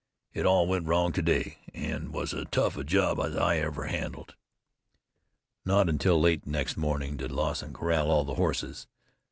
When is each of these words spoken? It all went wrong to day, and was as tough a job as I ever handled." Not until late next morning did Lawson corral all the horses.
It 0.33 0.47
all 0.47 0.65
went 0.65 0.87
wrong 0.87 1.11
to 1.11 1.21
day, 1.21 1.59
and 1.75 2.11
was 2.11 2.33
as 2.33 2.47
tough 2.49 2.75
a 2.75 2.83
job 2.83 3.19
as 3.19 3.35
I 3.35 3.57
ever 3.57 3.83
handled." 3.83 4.33
Not 5.63 5.89
until 5.89 6.19
late 6.19 6.47
next 6.47 6.75
morning 6.75 7.17
did 7.17 7.31
Lawson 7.31 7.71
corral 7.71 8.09
all 8.09 8.23
the 8.23 8.33
horses. 8.33 8.87